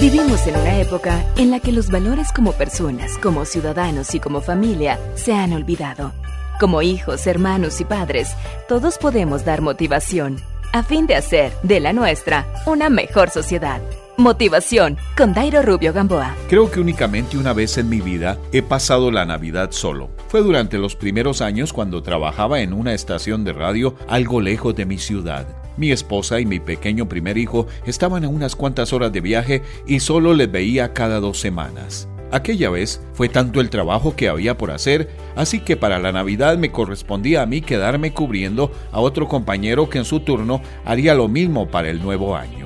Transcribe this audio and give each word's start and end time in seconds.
Vivimos 0.00 0.44
en 0.48 0.56
una 0.56 0.80
época 0.80 1.24
en 1.36 1.52
la 1.52 1.60
que 1.60 1.70
los 1.70 1.88
valores 1.88 2.32
como 2.32 2.52
personas, 2.52 3.16
como 3.18 3.44
ciudadanos 3.44 4.12
y 4.14 4.20
como 4.20 4.40
familia 4.40 4.98
se 5.14 5.32
han 5.32 5.52
olvidado. 5.52 6.12
Como 6.58 6.82
hijos, 6.82 7.26
hermanos 7.28 7.80
y 7.80 7.84
padres, 7.84 8.28
todos 8.68 8.98
podemos 8.98 9.44
dar 9.44 9.60
motivación 9.60 10.40
a 10.72 10.82
fin 10.82 11.06
de 11.06 11.14
hacer 11.14 11.52
de 11.62 11.78
la 11.78 11.92
nuestra 11.92 12.44
una 12.66 12.90
mejor 12.90 13.30
sociedad. 13.30 13.80
Motivación 14.16 14.98
con 15.16 15.32
Dairo 15.32 15.62
Rubio 15.62 15.92
Gamboa. 15.92 16.34
Creo 16.48 16.70
que 16.70 16.80
únicamente 16.80 17.38
una 17.38 17.52
vez 17.52 17.78
en 17.78 17.88
mi 17.88 18.00
vida 18.00 18.38
he 18.52 18.62
pasado 18.62 19.12
la 19.12 19.24
Navidad 19.24 19.70
solo. 19.70 20.10
Fue 20.26 20.40
durante 20.40 20.76
los 20.76 20.96
primeros 20.96 21.40
años 21.40 21.72
cuando 21.72 22.02
trabajaba 22.02 22.60
en 22.60 22.72
una 22.72 22.94
estación 22.94 23.44
de 23.44 23.52
radio 23.52 23.94
algo 24.08 24.40
lejos 24.40 24.74
de 24.74 24.86
mi 24.86 24.98
ciudad. 24.98 25.46
Mi 25.76 25.90
esposa 25.90 26.40
y 26.40 26.46
mi 26.46 26.60
pequeño 26.60 27.08
primer 27.08 27.38
hijo 27.38 27.66
estaban 27.86 28.24
a 28.24 28.28
unas 28.28 28.56
cuantas 28.56 28.92
horas 28.92 29.12
de 29.12 29.20
viaje 29.20 29.62
y 29.86 30.00
solo 30.00 30.34
les 30.34 30.50
veía 30.50 30.92
cada 30.92 31.20
dos 31.20 31.38
semanas. 31.40 32.08
Aquella 32.30 32.70
vez 32.70 33.00
fue 33.12 33.28
tanto 33.28 33.60
el 33.60 33.70
trabajo 33.70 34.16
que 34.16 34.28
había 34.28 34.58
por 34.58 34.72
hacer, 34.72 35.08
así 35.36 35.60
que 35.60 35.76
para 35.76 36.00
la 36.00 36.10
Navidad 36.10 36.58
me 36.58 36.72
correspondía 36.72 37.42
a 37.42 37.46
mí 37.46 37.60
quedarme 37.60 38.12
cubriendo 38.12 38.72
a 38.90 39.00
otro 39.00 39.28
compañero 39.28 39.88
que 39.88 39.98
en 39.98 40.04
su 40.04 40.20
turno 40.20 40.60
haría 40.84 41.14
lo 41.14 41.28
mismo 41.28 41.68
para 41.68 41.90
el 41.90 42.02
nuevo 42.02 42.36
año. 42.36 42.63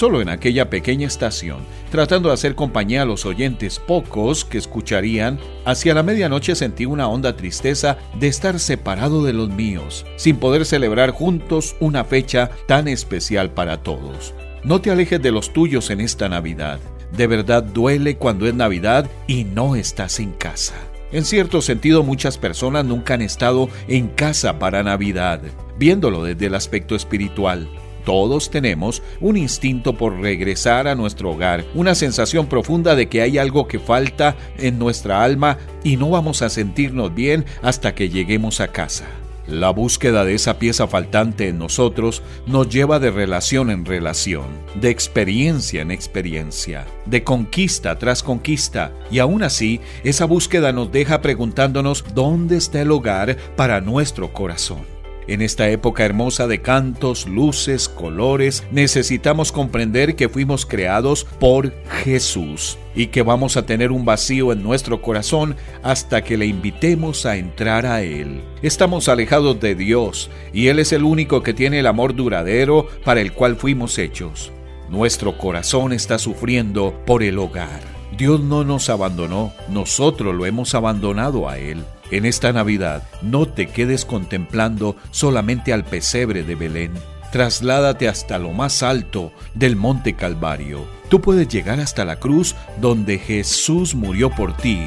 Solo 0.00 0.22
en 0.22 0.30
aquella 0.30 0.70
pequeña 0.70 1.06
estación, 1.06 1.58
tratando 1.90 2.30
de 2.30 2.32
hacer 2.32 2.54
compañía 2.54 3.02
a 3.02 3.04
los 3.04 3.26
oyentes 3.26 3.78
pocos 3.78 4.46
que 4.46 4.56
escucharían, 4.56 5.38
hacia 5.66 5.92
la 5.92 6.02
medianoche 6.02 6.54
sentí 6.54 6.86
una 6.86 7.06
honda 7.06 7.36
tristeza 7.36 7.98
de 8.18 8.28
estar 8.28 8.58
separado 8.60 9.22
de 9.22 9.34
los 9.34 9.50
míos, 9.50 10.06
sin 10.16 10.36
poder 10.36 10.64
celebrar 10.64 11.10
juntos 11.10 11.76
una 11.80 12.02
fecha 12.02 12.50
tan 12.66 12.88
especial 12.88 13.50
para 13.50 13.82
todos. 13.82 14.32
No 14.64 14.80
te 14.80 14.90
alejes 14.90 15.20
de 15.20 15.32
los 15.32 15.52
tuyos 15.52 15.90
en 15.90 16.00
esta 16.00 16.30
Navidad. 16.30 16.80
De 17.14 17.26
verdad 17.26 17.62
duele 17.62 18.16
cuando 18.16 18.46
es 18.46 18.54
Navidad 18.54 19.06
y 19.26 19.44
no 19.44 19.76
estás 19.76 20.18
en 20.18 20.32
casa. 20.32 20.76
En 21.12 21.26
cierto 21.26 21.60
sentido, 21.60 22.04
muchas 22.04 22.38
personas 22.38 22.86
nunca 22.86 23.12
han 23.12 23.20
estado 23.20 23.68
en 23.86 24.08
casa 24.08 24.58
para 24.58 24.82
Navidad, 24.82 25.42
viéndolo 25.76 26.24
desde 26.24 26.46
el 26.46 26.54
aspecto 26.54 26.96
espiritual. 26.96 27.68
Todos 28.04 28.50
tenemos 28.50 29.02
un 29.20 29.36
instinto 29.36 29.96
por 29.96 30.20
regresar 30.20 30.88
a 30.88 30.94
nuestro 30.94 31.30
hogar, 31.30 31.64
una 31.74 31.94
sensación 31.94 32.46
profunda 32.46 32.94
de 32.94 33.08
que 33.08 33.22
hay 33.22 33.38
algo 33.38 33.68
que 33.68 33.78
falta 33.78 34.36
en 34.58 34.78
nuestra 34.78 35.22
alma 35.22 35.58
y 35.84 35.96
no 35.96 36.10
vamos 36.10 36.42
a 36.42 36.48
sentirnos 36.48 37.14
bien 37.14 37.44
hasta 37.62 37.94
que 37.94 38.08
lleguemos 38.08 38.60
a 38.60 38.68
casa. 38.68 39.06
La 39.50 39.70
búsqueda 39.70 40.24
de 40.24 40.34
esa 40.34 40.60
pieza 40.60 40.86
faltante 40.86 41.48
en 41.48 41.58
nosotros 41.58 42.22
nos 42.46 42.68
lleva 42.68 43.00
de 43.00 43.10
relación 43.10 43.70
en 43.70 43.84
relación, 43.84 44.46
de 44.76 44.90
experiencia 44.90 45.82
en 45.82 45.90
experiencia, 45.90 46.86
de 47.06 47.24
conquista 47.24 47.98
tras 47.98 48.22
conquista, 48.22 48.92
y 49.10 49.18
aún 49.18 49.42
así 49.42 49.80
esa 50.04 50.24
búsqueda 50.24 50.72
nos 50.72 50.92
deja 50.92 51.20
preguntándonos 51.20 52.04
dónde 52.14 52.58
está 52.58 52.80
el 52.80 52.92
hogar 52.92 53.36
para 53.56 53.80
nuestro 53.80 54.32
corazón. 54.32 54.99
En 55.28 55.42
esta 55.42 55.68
época 55.68 56.04
hermosa 56.04 56.46
de 56.46 56.60
cantos, 56.60 57.26
luces, 57.26 57.88
colores, 57.88 58.64
necesitamos 58.72 59.52
comprender 59.52 60.16
que 60.16 60.28
fuimos 60.28 60.66
creados 60.66 61.24
por 61.24 61.72
Jesús 62.02 62.78
y 62.94 63.08
que 63.08 63.22
vamos 63.22 63.56
a 63.56 63.66
tener 63.66 63.92
un 63.92 64.04
vacío 64.04 64.52
en 64.52 64.62
nuestro 64.62 65.00
corazón 65.02 65.56
hasta 65.82 66.22
que 66.22 66.36
le 66.36 66.46
invitemos 66.46 67.26
a 67.26 67.36
entrar 67.36 67.86
a 67.86 68.02
Él. 68.02 68.42
Estamos 68.62 69.08
alejados 69.08 69.60
de 69.60 69.74
Dios 69.74 70.30
y 70.52 70.68
Él 70.68 70.78
es 70.78 70.92
el 70.92 71.04
único 71.04 71.42
que 71.42 71.54
tiene 71.54 71.80
el 71.80 71.86
amor 71.86 72.14
duradero 72.14 72.88
para 73.04 73.20
el 73.20 73.32
cual 73.32 73.56
fuimos 73.56 73.98
hechos. 73.98 74.52
Nuestro 74.88 75.38
corazón 75.38 75.92
está 75.92 76.18
sufriendo 76.18 77.00
por 77.06 77.22
el 77.22 77.38
hogar. 77.38 77.80
Dios 78.16 78.40
no 78.40 78.64
nos 78.64 78.90
abandonó, 78.90 79.52
nosotros 79.68 80.34
lo 80.34 80.44
hemos 80.44 80.74
abandonado 80.74 81.48
a 81.48 81.58
Él. 81.58 81.84
En 82.10 82.26
esta 82.26 82.52
Navidad, 82.52 83.04
no 83.22 83.46
te 83.46 83.68
quedes 83.68 84.04
contemplando 84.04 84.96
solamente 85.12 85.72
al 85.72 85.84
pesebre 85.84 86.42
de 86.42 86.56
Belén. 86.56 86.92
Trasládate 87.30 88.08
hasta 88.08 88.38
lo 88.38 88.50
más 88.50 88.82
alto 88.82 89.32
del 89.54 89.76
Monte 89.76 90.14
Calvario. 90.14 90.84
Tú 91.08 91.20
puedes 91.20 91.46
llegar 91.46 91.78
hasta 91.78 92.04
la 92.04 92.16
cruz 92.16 92.56
donde 92.80 93.18
Jesús 93.18 93.94
murió 93.94 94.30
por 94.30 94.56
ti. 94.56 94.80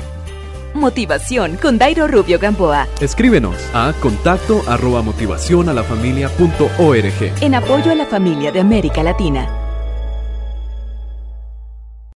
Motivación 0.73 1.55
con 1.61 1.77
Dairo 1.77 2.07
Rubio 2.07 2.39
Gamboa. 2.39 2.87
Escríbenos 2.99 3.55
a 3.73 3.93
contacto 4.01 4.61
arroba 4.67 5.01
motivación 5.01 5.69
a 5.69 5.73
la 5.73 5.83
familia 5.83 6.27
punto 6.29 6.69
org. 6.77 7.31
En 7.41 7.55
apoyo 7.55 7.91
a 7.91 7.95
la 7.95 8.05
familia 8.05 8.51
de 8.51 8.59
América 8.59 9.03
Latina. 9.03 9.62